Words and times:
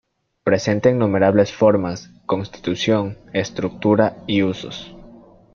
Presenta 0.43 0.89
innumerables 0.89 1.53
formas, 1.53 2.09
constitución, 2.25 3.19
estructura 3.33 4.17
y 4.25 4.41
usos. 4.41 4.95